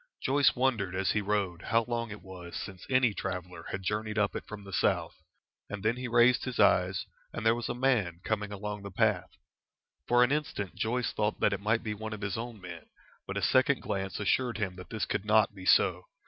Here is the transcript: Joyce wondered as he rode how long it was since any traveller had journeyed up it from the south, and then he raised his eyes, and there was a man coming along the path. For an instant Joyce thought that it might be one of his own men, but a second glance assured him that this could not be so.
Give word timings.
Joyce 0.23 0.55
wondered 0.55 0.95
as 0.95 1.11
he 1.11 1.21
rode 1.21 1.61
how 1.61 1.83
long 1.87 2.09
it 2.09 2.23
was 2.23 2.55
since 2.55 2.87
any 2.89 3.13
traveller 3.13 3.65
had 3.69 3.83
journeyed 3.83 4.17
up 4.17 4.35
it 4.35 4.47
from 4.47 4.63
the 4.63 4.73
south, 4.73 5.13
and 5.69 5.83
then 5.83 5.95
he 5.97 6.07
raised 6.07 6.43
his 6.45 6.59
eyes, 6.59 7.05
and 7.31 7.45
there 7.45 7.53
was 7.53 7.69
a 7.69 7.75
man 7.75 8.19
coming 8.23 8.51
along 8.51 8.81
the 8.81 8.89
path. 8.89 9.29
For 10.07 10.23
an 10.23 10.31
instant 10.31 10.73
Joyce 10.73 11.11
thought 11.13 11.39
that 11.39 11.53
it 11.53 11.61
might 11.61 11.83
be 11.83 11.93
one 11.93 12.13
of 12.13 12.21
his 12.21 12.35
own 12.35 12.59
men, 12.59 12.87
but 13.27 13.37
a 13.37 13.43
second 13.43 13.83
glance 13.83 14.19
assured 14.19 14.57
him 14.57 14.75
that 14.77 14.89
this 14.89 15.05
could 15.05 15.23
not 15.23 15.53
be 15.53 15.67
so. 15.67 16.05